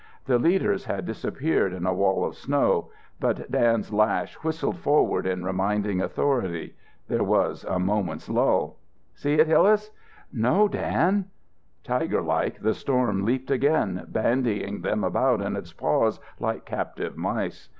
[0.25, 5.43] The leaders had disappeared in a wall of snow, but Dan's lash whistled forward in
[5.45, 6.75] reminding authority.
[7.07, 8.79] There was a moment's lull.
[9.13, 9.91] "See it, Hillas?"
[10.33, 11.25] "No, Dan."
[11.83, 17.69] Tiger like the storm leaped again, bandying them about in its paws like captive mice.